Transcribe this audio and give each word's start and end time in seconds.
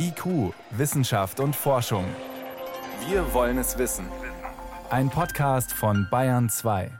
IQ, 0.00 0.54
Wissenschaft 0.70 1.40
und 1.40 1.56
Forschung. 1.56 2.04
Wir 3.08 3.34
wollen 3.34 3.58
es 3.58 3.78
wissen. 3.78 4.06
Ein 4.90 5.10
Podcast 5.10 5.72
von 5.72 6.06
Bayern 6.08 6.48
2. 6.48 6.92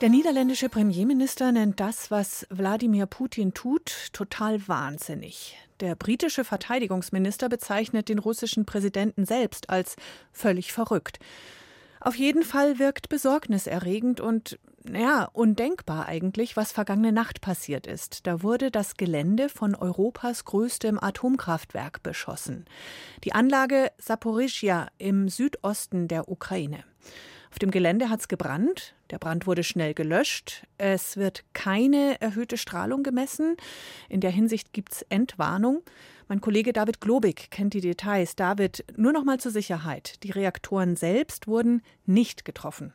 Der 0.00 0.08
niederländische 0.10 0.68
Premierminister 0.68 1.50
nennt 1.50 1.80
das, 1.80 2.12
was 2.12 2.46
Wladimir 2.50 3.06
Putin 3.06 3.52
tut, 3.52 4.10
total 4.12 4.68
wahnsinnig. 4.68 5.58
Der 5.80 5.96
britische 5.96 6.44
Verteidigungsminister 6.44 7.48
bezeichnet 7.48 8.08
den 8.08 8.20
russischen 8.20 8.64
Präsidenten 8.64 9.26
selbst 9.26 9.70
als 9.70 9.96
völlig 10.30 10.72
verrückt. 10.72 11.18
Auf 12.00 12.14
jeden 12.14 12.42
Fall 12.42 12.78
wirkt 12.78 13.08
besorgniserregend 13.08 14.20
und 14.20 14.58
ja, 14.92 15.28
undenkbar 15.32 16.06
eigentlich, 16.06 16.56
was 16.56 16.72
vergangene 16.72 17.12
Nacht 17.12 17.40
passiert 17.40 17.86
ist. 17.86 18.26
Da 18.26 18.42
wurde 18.42 18.70
das 18.70 18.94
Gelände 18.94 19.48
von 19.48 19.74
Europas 19.74 20.44
größtem 20.44 21.02
Atomkraftwerk 21.02 22.02
beschossen. 22.02 22.64
Die 23.24 23.32
Anlage 23.32 23.90
Saporischia 23.98 24.88
im 24.98 25.28
Südosten 25.28 26.08
der 26.08 26.28
Ukraine. 26.28 26.84
Auf 27.50 27.58
dem 27.58 27.70
Gelände 27.70 28.10
hat 28.10 28.20
es 28.20 28.28
gebrannt. 28.28 28.94
Der 29.10 29.18
Brand 29.18 29.46
wurde 29.46 29.64
schnell 29.64 29.94
gelöscht. 29.94 30.66
Es 30.76 31.16
wird 31.16 31.44
keine 31.54 32.20
erhöhte 32.20 32.58
Strahlung 32.58 33.02
gemessen. 33.02 33.56
In 34.08 34.20
der 34.20 34.30
Hinsicht 34.30 34.72
gibt 34.72 34.92
es 34.92 35.02
Entwarnung. 35.08 35.82
Mein 36.30 36.42
Kollege 36.42 36.74
David 36.74 37.00
Globig 37.00 37.50
kennt 37.50 37.72
die 37.72 37.80
Details. 37.80 38.36
David, 38.36 38.84
nur 38.98 39.14
noch 39.14 39.24
mal 39.24 39.40
zur 39.40 39.50
Sicherheit. 39.50 40.22
Die 40.24 40.30
Reaktoren 40.30 40.94
selbst 40.94 41.46
wurden 41.46 41.80
nicht 42.04 42.44
getroffen. 42.44 42.92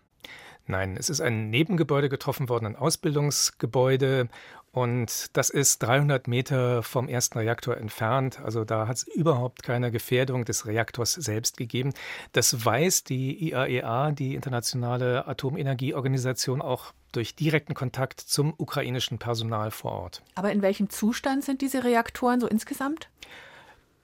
Nein, 0.67 0.95
es 0.97 1.09
ist 1.09 1.19
ein 1.19 1.49
Nebengebäude 1.49 2.09
getroffen 2.09 2.47
worden, 2.47 2.67
ein 2.67 2.75
Ausbildungsgebäude. 2.75 4.29
Und 4.71 5.35
das 5.35 5.49
ist 5.49 5.81
300 5.81 6.27
Meter 6.27 6.83
vom 6.83 7.09
ersten 7.09 7.39
Reaktor 7.39 7.75
entfernt. 7.75 8.39
Also 8.39 8.65
da 8.65 8.87
hat 8.87 8.97
es 8.97 9.03
überhaupt 9.07 9.63
keine 9.63 9.89
Gefährdung 9.89 10.45
des 10.45 10.68
Reaktors 10.68 11.13
selbst 11.13 11.57
gegeben. 11.57 11.91
Das 12.34 12.63
weiß 12.63 13.03
die 13.03 13.49
IAEA, 13.49 14.09
e 14.09 14.13
die 14.13 14.35
Internationale 14.35 15.27
Atomenergieorganisation, 15.27 16.62
auch 16.62 16.93
durch 17.13 17.35
direkten 17.35 17.73
Kontakt 17.73 18.19
zum 18.19 18.53
ukrainischen 18.57 19.17
Personal 19.17 19.71
vor 19.71 19.91
Ort. 19.91 20.23
Aber 20.35 20.51
in 20.51 20.61
welchem 20.61 20.89
Zustand 20.89 21.43
sind 21.43 21.61
diese 21.61 21.83
Reaktoren 21.83 22.41
so 22.41 22.47
insgesamt? 22.47 23.09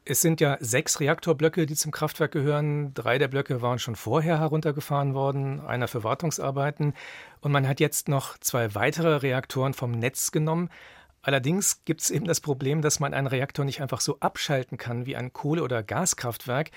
Es 0.06 0.22
sind 0.22 0.42
ja 0.42 0.58
sechs 0.60 1.00
Reaktorblöcke, 1.00 1.68
die 1.68 1.76
zum 1.76 1.92
Kraftwerk 1.92 2.32
gehören. 2.32 2.94
Drei 2.96 3.20
der 3.20 3.28
Blöcke 3.28 3.62
waren 3.62 3.78
schon 3.78 3.96
vorher 3.96 4.40
heruntergefahren 4.40 5.14
worden, 5.14 5.60
einer 5.60 5.88
für 5.88 6.04
Wartungsarbeiten. 6.04 6.94
Und 7.42 7.52
man 7.52 7.68
hat 7.68 7.80
jetzt 7.80 8.08
noch 8.08 8.38
zwei 8.40 8.74
weitere 8.74 9.18
Reaktoren 9.18 9.74
vom 9.74 9.92
Netz 9.92 10.32
genommen. 10.32 10.70
Allerdings 11.22 11.84
gibt 11.86 12.02
es 12.02 12.10
eben 12.10 12.26
das 12.26 12.40
Problem, 12.40 12.82
dass 12.82 13.00
man 13.00 13.14
einen 13.14 13.28
Reaktor 13.28 13.66
nicht 13.66 13.82
einfach 13.82 14.02
so 14.02 14.20
abschalten 14.20 14.78
kann 14.78 15.06
wie 15.06 15.16
ein 15.16 15.34
Kohle- 15.34 15.64
oder 15.64 15.84
Gaskraftwerk, 15.84 16.72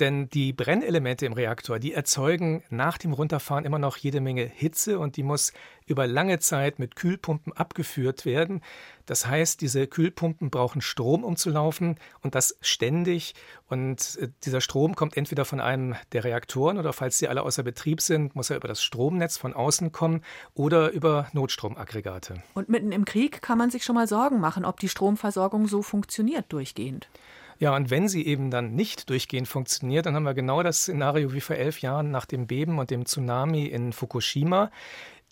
denn 0.00 0.28
die 0.28 0.52
Brennelemente 0.52 1.26
im 1.26 1.32
Reaktor, 1.32 1.78
die 1.78 1.92
erzeugen 1.92 2.62
nach 2.70 2.98
dem 2.98 3.12
Runterfahren 3.12 3.64
immer 3.64 3.78
noch 3.78 3.96
jede 3.96 4.20
Menge 4.20 4.44
Hitze 4.44 4.98
und 4.98 5.16
die 5.16 5.22
muss 5.22 5.52
über 5.86 6.06
lange 6.06 6.38
Zeit 6.38 6.78
mit 6.78 6.96
Kühlpumpen 6.96 7.52
abgeführt 7.52 8.24
werden. 8.24 8.62
Das 9.06 9.26
heißt, 9.26 9.60
diese 9.60 9.86
Kühlpumpen 9.86 10.50
brauchen 10.50 10.80
Strom, 10.80 11.24
um 11.24 11.36
zu 11.36 11.50
laufen 11.50 11.96
und 12.22 12.34
das 12.34 12.56
ständig. 12.60 13.34
Und 13.68 14.18
äh, 14.20 14.28
dieser 14.44 14.60
Strom 14.60 14.94
kommt 14.94 15.16
entweder 15.16 15.44
von 15.44 15.60
einem 15.60 15.96
der 16.12 16.24
Reaktoren 16.24 16.78
oder 16.78 16.92
falls 16.92 17.18
sie 17.18 17.28
alle 17.28 17.42
außer 17.42 17.62
Betrieb 17.62 18.00
sind, 18.00 18.34
muss 18.34 18.50
er 18.50 18.56
über 18.56 18.68
das 18.68 18.82
Stromnetz 18.82 19.36
von 19.36 19.54
außen 19.54 19.92
kommen 19.92 20.22
oder 20.54 20.90
über 20.90 21.28
Notstromaggregate. 21.32 22.42
Und 22.54 22.68
mitten 22.68 22.92
im 22.92 23.04
Krieg 23.04 23.42
kann 23.42 23.58
man 23.58 23.70
sich 23.70 23.84
schon 23.84 23.96
mal 23.96 24.06
Sorgen 24.06 24.40
machen, 24.40 24.64
ob 24.64 24.78
die 24.80 24.88
Stromversorgung 24.88 25.66
so 25.66 25.82
funktioniert 25.82 26.52
durchgehend. 26.52 27.08
Ja, 27.62 27.76
und 27.76 27.90
wenn 27.90 28.08
sie 28.08 28.26
eben 28.26 28.50
dann 28.50 28.74
nicht 28.74 29.08
durchgehend 29.08 29.46
funktioniert, 29.46 30.06
dann 30.06 30.16
haben 30.16 30.24
wir 30.24 30.34
genau 30.34 30.64
das 30.64 30.78
Szenario 30.78 31.32
wie 31.32 31.40
vor 31.40 31.54
elf 31.54 31.80
Jahren 31.80 32.10
nach 32.10 32.26
dem 32.26 32.48
Beben 32.48 32.80
und 32.80 32.90
dem 32.90 33.06
Tsunami 33.06 33.66
in 33.66 33.92
Fukushima. 33.92 34.72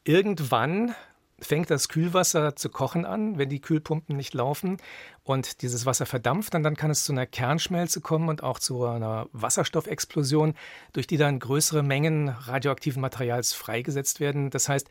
Irgendwann 0.04 0.94
fängt 1.40 1.70
das 1.70 1.88
Kühlwasser 1.88 2.54
zu 2.54 2.68
kochen 2.68 3.04
an, 3.04 3.36
wenn 3.36 3.48
die 3.48 3.60
Kühlpumpen 3.60 4.16
nicht 4.16 4.32
laufen 4.32 4.76
und 5.24 5.62
dieses 5.62 5.86
Wasser 5.86 6.06
verdampft, 6.06 6.54
dann, 6.54 6.62
dann 6.62 6.76
kann 6.76 6.92
es 6.92 7.04
zu 7.04 7.10
einer 7.10 7.26
Kernschmelze 7.26 8.00
kommen 8.00 8.28
und 8.28 8.44
auch 8.44 8.60
zu 8.60 8.84
einer 8.84 9.26
Wasserstoffexplosion, 9.32 10.54
durch 10.92 11.08
die 11.08 11.16
dann 11.16 11.40
größere 11.40 11.82
Mengen 11.82 12.28
radioaktiven 12.28 13.02
Materials 13.02 13.54
freigesetzt 13.54 14.20
werden. 14.20 14.50
Das 14.50 14.68
heißt, 14.68 14.88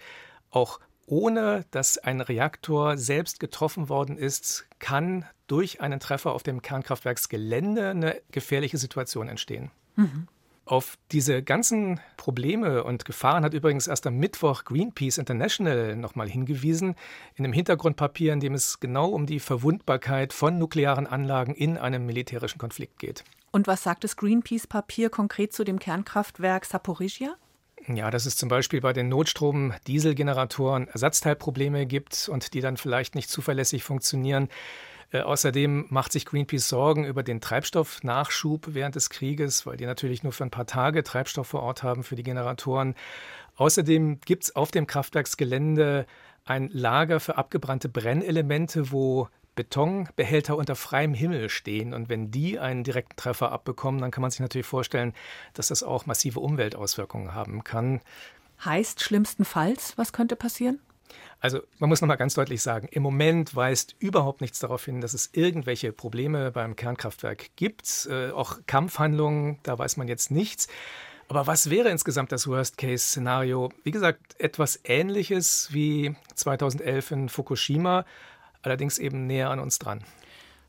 auch 0.49 0.81
ohne 1.05 1.63
dass 1.71 1.97
ein 1.97 2.19
Reaktor 2.19 2.97
selbst 2.97 3.39
getroffen 3.39 3.87
worden 3.87 4.17
ist, 4.17 4.67
kann 4.79 5.23
durch 5.49 5.81
einen 5.81 5.99
Treffer 5.99 6.31
auf 6.31 6.43
dem 6.43 6.61
Kernkraftwerksgelände 6.61 7.89
eine 7.89 8.21
gefährliche 8.31 8.77
Situation 8.77 9.27
entstehen. 9.27 9.71
Mhm. 9.95 10.27
Auf 10.69 10.99
diese 11.11 11.41
ganzen 11.41 11.99
Probleme 12.15 12.83
und 12.83 13.03
Gefahren 13.03 13.43
hat 13.43 13.55
übrigens 13.55 13.87
erst 13.87 14.05
am 14.05 14.17
Mittwoch 14.17 14.65
Greenpeace 14.65 15.17
International 15.17 15.95
nochmal 15.95 16.29
hingewiesen, 16.29 16.93
in 17.33 17.43
einem 17.43 17.53
Hintergrundpapier, 17.53 18.33
in 18.33 18.39
dem 18.39 18.53
es 18.53 18.79
genau 18.79 19.09
um 19.09 19.25
die 19.25 19.39
Verwundbarkeit 19.39 20.31
von 20.31 20.59
nuklearen 20.59 21.07
Anlagen 21.07 21.55
in 21.55 21.75
einem 21.79 22.05
militärischen 22.05 22.59
Konflikt 22.59 22.99
geht. 22.99 23.23
Und 23.49 23.65
was 23.65 23.81
sagt 23.81 24.03
das 24.03 24.15
Greenpeace-Papier 24.15 25.09
konkret 25.09 25.53
zu 25.53 25.63
dem 25.63 25.79
Kernkraftwerk 25.79 26.65
Saporischia? 26.65 27.35
Ja, 27.87 28.11
dass 28.11 28.27
es 28.27 28.35
zum 28.35 28.49
Beispiel 28.49 28.81
bei 28.81 28.93
den 28.93 29.09
Notstrom-Dieselgeneratoren 29.09 30.87
Ersatzteilprobleme 30.87 31.87
gibt 31.87 32.29
und 32.29 32.53
die 32.53 32.61
dann 32.61 32.77
vielleicht 32.77 33.15
nicht 33.15 33.31
zuverlässig 33.31 33.83
funktionieren. 33.83 34.49
Äh, 35.11 35.21
außerdem 35.21 35.85
macht 35.89 36.11
sich 36.11 36.25
Greenpeace 36.25 36.69
Sorgen 36.69 37.05
über 37.05 37.23
den 37.23 37.41
Treibstoffnachschub 37.41 38.67
während 38.73 38.95
des 38.95 39.09
Krieges, 39.09 39.65
weil 39.65 39.77
die 39.77 39.85
natürlich 39.85 40.23
nur 40.23 40.33
für 40.33 40.43
ein 40.43 40.51
paar 40.51 40.67
Tage 40.67 41.03
Treibstoff 41.03 41.47
vor 41.47 41.63
Ort 41.63 41.83
haben 41.83 42.03
für 42.03 42.15
die 42.15 42.23
Generatoren. 42.23 42.95
Außerdem 43.55 44.21
gibt 44.21 44.43
es 44.43 44.55
auf 44.55 44.71
dem 44.71 44.87
Kraftwerksgelände 44.87 46.05
ein 46.45 46.69
Lager 46.71 47.19
für 47.19 47.37
abgebrannte 47.37 47.89
Brennelemente, 47.89 48.91
wo 48.91 49.27
Betonbehälter 49.55 50.55
unter 50.55 50.75
freiem 50.75 51.13
Himmel 51.13 51.49
stehen. 51.49 51.93
Und 51.93 52.07
wenn 52.07 52.31
die 52.31 52.59
einen 52.59 52.83
direkten 52.83 53.17
Treffer 53.17 53.51
abbekommen, 53.51 53.99
dann 53.99 54.11
kann 54.11 54.21
man 54.21 54.31
sich 54.31 54.39
natürlich 54.39 54.67
vorstellen, 54.67 55.13
dass 55.53 55.67
das 55.67 55.83
auch 55.83 56.05
massive 56.05 56.39
Umweltauswirkungen 56.39 57.33
haben 57.33 57.63
kann. 57.63 57.99
Heißt 58.63 59.03
schlimmstenfalls, 59.03 59.97
was 59.97 60.13
könnte 60.13 60.35
passieren? 60.35 60.79
Also 61.41 61.61
man 61.77 61.89
muss 61.89 62.01
nochmal 62.01 62.17
ganz 62.17 62.33
deutlich 62.33 62.61
sagen, 62.61 62.87
im 62.91 63.01
Moment 63.01 63.55
weist 63.55 63.95
überhaupt 63.99 64.41
nichts 64.41 64.59
darauf 64.59 64.83
hin, 64.83 64.99
dass 64.99 65.13
es 65.13 65.29
irgendwelche 65.33 65.93
Probleme 65.93 66.51
beim 66.51 66.75
Kernkraftwerk 66.75 67.55
gibt. 67.55 68.07
Äh, 68.11 68.31
auch 68.31 68.59
Kampfhandlungen, 68.67 69.59
da 69.63 69.77
weiß 69.77 69.97
man 69.97 70.07
jetzt 70.07 70.31
nichts. 70.31 70.67
Aber 71.29 71.47
was 71.47 71.69
wäre 71.69 71.89
insgesamt 71.89 72.31
das 72.31 72.47
Worst-Case-Szenario? 72.47 73.71
Wie 73.83 73.91
gesagt, 73.91 74.39
etwas 74.39 74.79
Ähnliches 74.83 75.69
wie 75.71 76.15
2011 76.33 77.11
in 77.11 77.29
Fukushima, 77.29 78.03
allerdings 78.63 78.97
eben 78.97 79.27
näher 79.27 79.51
an 79.51 79.59
uns 79.59 79.77
dran. 79.79 80.03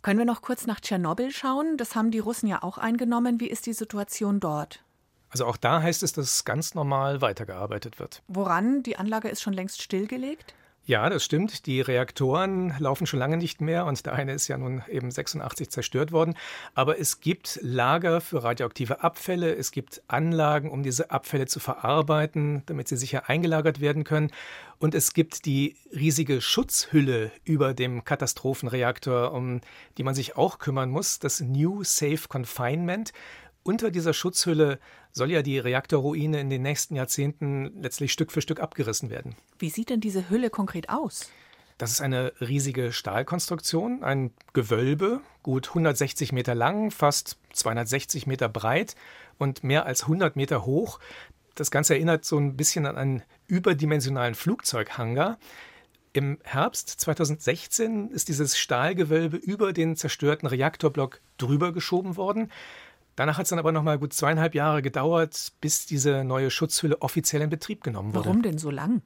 Können 0.02 0.19
wir 0.19 0.26
noch 0.26 0.42
kurz 0.42 0.66
nach 0.66 0.81
Tschernobyl 0.81 1.31
schauen? 1.31 1.76
Das 1.78 1.94
haben 1.94 2.10
die 2.10 2.19
Russen 2.20 2.47
ja 2.47 2.62
auch 2.62 2.78
eingenommen. 2.78 3.41
Wie 3.41 3.48
ist 3.48 3.66
die 3.66 3.72
Situation 3.72 4.38
dort? 4.38 4.84
Also 5.31 5.47
auch 5.47 5.56
da 5.56 5.81
heißt 5.82 6.02
es, 6.02 6.12
dass 6.12 6.44
ganz 6.44 6.75
normal 6.75 7.20
weitergearbeitet 7.20 7.98
wird. 7.98 8.22
Woran? 8.28 8.82
Die 8.82 8.97
Anlage 8.97 9.28
ist 9.28 9.41
schon 9.41 9.52
längst 9.52 9.81
stillgelegt? 9.81 10.54
Ja, 10.86 11.08
das 11.10 11.24
stimmt. 11.24 11.66
Die 11.66 11.82
Reaktoren 11.82 12.74
laufen 12.78 13.06
schon 13.06 13.20
lange 13.20 13.36
nicht 13.36 13.60
mehr 13.60 13.84
und 13.84 14.04
der 14.06 14.14
eine 14.14 14.32
ist 14.32 14.48
ja 14.48 14.56
nun 14.56 14.82
eben 14.88 15.10
86 15.10 15.68
zerstört 15.68 16.10
worden. 16.10 16.34
Aber 16.74 16.98
es 16.98 17.20
gibt 17.20 17.60
Lager 17.62 18.20
für 18.20 18.42
radioaktive 18.42 19.04
Abfälle, 19.04 19.54
es 19.54 19.72
gibt 19.72 20.02
Anlagen, 20.08 20.70
um 20.70 20.82
diese 20.82 21.10
Abfälle 21.10 21.46
zu 21.46 21.60
verarbeiten, 21.60 22.62
damit 22.66 22.88
sie 22.88 22.96
sicher 22.96 23.28
eingelagert 23.28 23.80
werden 23.80 24.04
können. 24.04 24.30
Und 24.78 24.94
es 24.94 25.12
gibt 25.12 25.44
die 25.44 25.76
riesige 25.94 26.40
Schutzhülle 26.40 27.30
über 27.44 27.74
dem 27.74 28.02
Katastrophenreaktor, 28.02 29.32
um 29.32 29.60
die 29.98 30.02
man 30.02 30.14
sich 30.14 30.37
auch 30.38 30.58
kümmern 30.58 30.90
muss, 30.90 31.19
das 31.19 31.40
New 31.40 31.84
Safe 31.84 32.26
Confinement. 32.26 33.12
Unter 33.62 33.90
dieser 33.90 34.14
Schutzhülle 34.14 34.78
soll 35.12 35.30
ja 35.30 35.42
die 35.42 35.58
Reaktorruine 35.58 36.40
in 36.40 36.48
den 36.48 36.62
nächsten 36.62 36.96
Jahrzehnten 36.96 37.82
letztlich 37.82 38.12
Stück 38.12 38.32
für 38.32 38.40
Stück 38.40 38.60
abgerissen 38.60 39.10
werden. 39.10 39.36
Wie 39.58 39.70
sieht 39.70 39.90
denn 39.90 40.00
diese 40.00 40.30
Hülle 40.30 40.50
konkret 40.50 40.88
aus? 40.88 41.30
Das 41.76 41.90
ist 41.90 42.00
eine 42.00 42.32
riesige 42.40 42.92
Stahlkonstruktion, 42.92 44.02
ein 44.02 44.32
Gewölbe, 44.52 45.20
gut 45.42 45.68
160 45.68 46.32
Meter 46.32 46.54
lang, 46.54 46.90
fast 46.90 47.38
260 47.54 48.26
Meter 48.26 48.50
breit 48.50 48.96
und 49.38 49.64
mehr 49.64 49.86
als 49.86 50.02
100 50.02 50.36
Meter 50.36 50.66
hoch. 50.66 51.00
Das 51.54 51.70
Ganze 51.70 51.94
erinnert 51.94 52.24
so 52.24 52.38
ein 52.38 52.56
bisschen 52.56 52.86
an 52.86 52.96
einen 52.96 53.22
überdimensionalen 53.46 54.34
Flugzeughangar. 54.34 55.38
Im 56.12 56.38
Herbst 56.42 56.88
2016 57.00 58.10
ist 58.10 58.28
dieses 58.28 58.58
Stahlgewölbe 58.58 59.36
über 59.36 59.72
den 59.72 59.96
zerstörten 59.96 60.48
Reaktorblock 60.48 61.20
drüber 61.38 61.72
geschoben 61.72 62.16
worden. 62.16 62.50
Danach 63.20 63.37
hat 63.37 63.43
es 63.44 63.50
dann 63.50 63.58
aber 63.58 63.70
noch 63.70 63.82
mal 63.82 63.99
gut 63.99 64.14
zweieinhalb 64.14 64.55
Jahre 64.55 64.81
gedauert, 64.81 65.52
bis 65.61 65.84
diese 65.84 66.25
neue 66.25 66.50
Schutzhülle 66.50 67.02
offiziell 67.02 67.43
in 67.43 67.50
Betrieb 67.50 67.84
genommen 67.84 68.14
wurde. 68.14 68.25
Warum 68.25 68.40
denn 68.40 68.56
so 68.56 68.70
lang? 68.70 69.02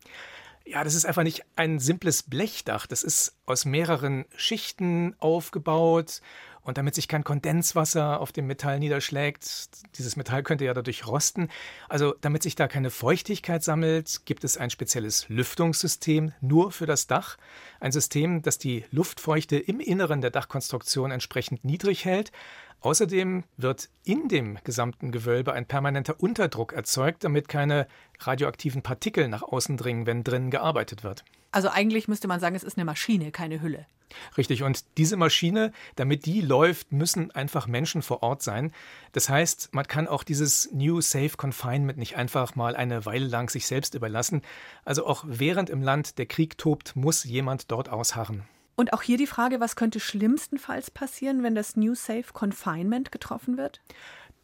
Ja, 0.65 0.85
das 0.85 0.95
ist 0.95 1.05
einfach 1.05 1.25
nicht 1.25 1.45
ein 1.57 1.81
simples 1.81 2.23
Blechdach. 2.23 2.87
Das 2.87 3.03
ist 3.03 3.35
aus 3.45 3.65
mehreren 3.65 4.25
Schichten 4.37 5.17
aufgebaut. 5.19 6.21
Und 6.65 6.79
damit 6.79 6.95
sich 6.95 7.09
kein 7.09 7.25
Kondenswasser 7.25 8.21
auf 8.21 8.33
dem 8.33 8.47
Metall 8.47 8.79
niederschlägt, 8.79 9.69
dieses 9.99 10.17
Metall 10.17 10.43
könnte 10.43 10.65
ja 10.65 10.73
dadurch 10.73 11.07
rosten. 11.07 11.51
Also 11.91 12.15
damit 12.23 12.43
sich 12.43 12.57
da 12.57 12.69
keine 12.69 12.91
Feuchtigkeit 12.91 13.63
sammelt, 13.63 14.23
gibt 14.25 14.45
es 14.45 14.57
ein 14.57 14.71
spezielles 14.71 15.29
Lüftungssystem 15.29 16.33
nur 16.41 16.73
für 16.73 16.87
das 16.87 17.07
Dach. 17.07 17.37
Ein 17.81 17.93
System, 17.93 18.41
das 18.41 18.57
die 18.57 18.85
Luftfeuchte 18.91 19.59
im 19.59 19.79
Inneren 19.79 20.23
der 20.23 20.31
Dachkonstruktion 20.31 21.11
entsprechend 21.11 21.67
niedrig 21.67 22.07
hält. 22.07 22.33
Außerdem 22.81 23.45
wird 23.59 23.91
in 24.05 24.29
dem 24.29 24.59
gesamten 24.65 25.13
Gewölbe 25.13 25.53
ein 25.53 25.67
permanenter 25.67 26.19
Unterdruck 26.19 26.73
erzeugt, 26.73 27.25
damit 27.25 27.49
keine 27.49 27.87
radioaktiven 28.21 28.83
Partikel 28.83 29.29
nach 29.29 29.43
außen 29.43 29.77
dringen, 29.77 30.07
wenn 30.07 30.25
drinnen 30.25 30.51
gearbeitet 30.51 31.05
wird. 31.05 31.25
Also 31.51 31.69
eigentlich 31.69 32.09
müsste 32.09 32.27
man 32.27 32.41
sagen, 32.41 32.57
es 32.57 32.65
ist 32.65 32.77
eine 32.77 32.85
Maschine, 32.85 33.31
keine 33.31 33.61
Hülle. 33.61 33.87
Richtig, 34.37 34.63
und 34.63 34.85
diese 34.97 35.17
Maschine, 35.17 35.73
damit 35.97 36.27
die 36.27 36.41
läuft, 36.41 36.93
müssen 36.93 37.31
einfach 37.31 37.67
Menschen 37.67 38.03
vor 38.03 38.23
Ort 38.23 38.43
sein. 38.43 38.73
Das 39.13 39.29
heißt, 39.29 39.71
man 39.73 39.87
kann 39.87 40.09
auch 40.09 40.23
dieses 40.23 40.71
New 40.73 41.01
Safe 41.01 41.37
Confinement 41.37 41.99
nicht 41.99 42.17
einfach 42.17 42.55
mal 42.55 42.77
eine 42.77 43.07
Weile 43.07 43.27
lang 43.27 43.51
sich 43.51 43.67
selbst 43.67 43.95
überlassen. 43.95 44.43
Also 44.85 45.07
auch 45.07 45.25
während 45.27 45.71
im 45.71 45.83
Land 45.83 46.19
der 46.19 46.27
Krieg 46.27 46.59
tobt, 46.59 46.97
muss 46.97 47.25
jemand 47.25 47.71
dort 47.71 47.89
ausharren. 47.89 48.45
Und 48.77 48.93
auch 48.93 49.03
hier 49.03 49.19
die 49.19 49.29
Frage, 49.29 49.61
was 49.61 49.77
könnte 49.77 50.01
schlimmstenfalls 50.01 50.91
passieren, 50.91 51.43
wenn 51.43 51.55
das 51.55 51.77
New 51.77 51.95
Safe 51.95 52.33
Confinement 52.33 53.13
getroffen 53.13 53.57
wird? 53.57 53.81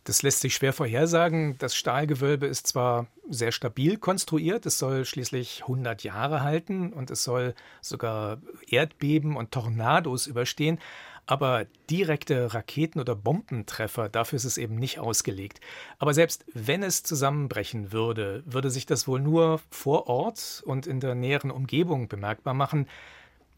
Das 0.05 0.23
lässt 0.23 0.41
sich 0.41 0.55
schwer 0.55 0.73
vorhersagen. 0.73 1.57
Das 1.59 1.77
Stahlgewölbe 1.77 2.47
ist 2.47 2.67
zwar 2.67 3.07
sehr 3.29 3.53
stabil 3.53 3.99
konstruiert, 3.99 4.67
es 4.67 4.79
soll 4.79 5.05
schließlich 5.05 5.63
100 5.63 6.03
Jahre 6.03 6.43
halten 6.43 6.93
und 6.93 7.11
es 7.11 7.23
soll 7.23 7.55
sogar 7.81 8.39
Erdbeben 8.69 9.37
und 9.37 9.53
Tornados 9.53 10.27
überstehen, 10.27 10.81
aber 11.27 11.67
direkte 11.89 12.53
Raketen- 12.55 12.99
oder 12.99 13.15
Bombentreffer, 13.15 14.09
dafür 14.09 14.37
ist 14.37 14.45
es 14.45 14.59
eben 14.59 14.75
nicht 14.77 14.99
ausgelegt. 14.99 15.61
Aber 15.99 16.13
selbst 16.13 16.45
wenn 16.55 16.83
es 16.83 17.05
zusammenbrechen 17.05 17.93
würde, 17.93 18.43
würde 18.47 18.71
sich 18.71 18.87
das 18.87 19.07
wohl 19.07 19.21
nur 19.21 19.61
vor 19.71 20.09
Ort 20.09 20.63
und 20.67 20.89
in 20.89 20.99
der 20.99 21.15
näheren 21.15 21.53
Umgebung 21.53 22.09
bemerkbar 22.09 22.55
machen. 22.55 22.89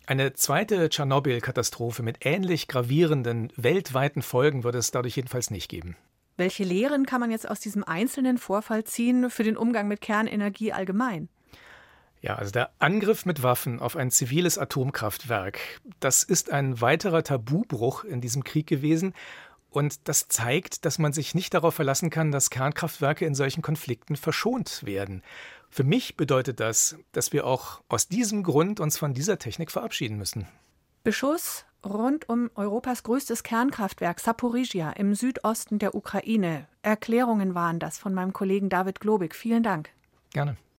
Eine 0.06 0.34
zweite 0.34 0.88
Tschernobyl-Katastrophe 0.90 2.02
mit 2.02 2.26
ähnlich 2.26 2.68
gravierenden 2.68 3.52
weltweiten 3.56 4.20
Folgen 4.20 4.64
würde 4.64 4.78
es 4.78 4.90
dadurch 4.90 5.16
jedenfalls 5.16 5.50
nicht 5.50 5.70
geben. 5.70 5.96
Welche 6.36 6.64
Lehren 6.64 7.06
kann 7.06 7.20
man 7.20 7.30
jetzt 7.30 7.48
aus 7.48 7.60
diesem 7.60 7.84
einzelnen 7.84 8.38
Vorfall 8.38 8.84
ziehen 8.84 9.30
für 9.30 9.44
den 9.44 9.56
Umgang 9.56 9.88
mit 9.88 10.00
Kernenergie 10.00 10.72
allgemein? 10.72 11.28
Ja, 12.22 12.36
also 12.36 12.52
der 12.52 12.70
Angriff 12.78 13.26
mit 13.26 13.42
Waffen 13.42 13.80
auf 13.80 13.96
ein 13.96 14.12
ziviles 14.12 14.56
Atomkraftwerk, 14.56 15.80
das 15.98 16.22
ist 16.22 16.52
ein 16.52 16.80
weiterer 16.80 17.24
Tabubruch 17.24 18.04
in 18.04 18.20
diesem 18.20 18.44
Krieg 18.44 18.68
gewesen. 18.68 19.12
Und 19.70 20.06
das 20.06 20.28
zeigt, 20.28 20.84
dass 20.84 20.98
man 20.98 21.12
sich 21.12 21.34
nicht 21.34 21.54
darauf 21.54 21.74
verlassen 21.74 22.10
kann, 22.10 22.30
dass 22.30 22.50
Kernkraftwerke 22.50 23.24
in 23.24 23.34
solchen 23.34 23.62
Konflikten 23.62 24.16
verschont 24.16 24.84
werden. 24.84 25.22
Für 25.70 25.82
mich 25.82 26.16
bedeutet 26.16 26.60
das, 26.60 26.96
dass 27.12 27.32
wir 27.32 27.46
auch 27.46 27.80
aus 27.88 28.06
diesem 28.06 28.42
Grund 28.42 28.80
uns 28.80 28.98
von 28.98 29.14
dieser 29.14 29.38
Technik 29.38 29.70
verabschieden 29.70 30.18
müssen. 30.18 30.46
Beschuss 31.02 31.64
rund 31.84 32.28
um 32.28 32.50
Europas 32.54 33.02
größtes 33.02 33.42
Kernkraftwerk 33.42 34.20
Saporizhia 34.20 34.90
im 34.90 35.14
Südosten 35.14 35.78
der 35.78 35.94
Ukraine. 35.94 36.66
Erklärungen 36.82 37.54
waren 37.54 37.78
das 37.78 37.98
von 37.98 38.14
meinem 38.14 38.32
Kollegen 38.32 38.68
David 38.68 39.00
Globig. 39.00 39.34
Vielen 39.34 39.62
Dank. 39.62 39.90
Gerne. 40.32 40.56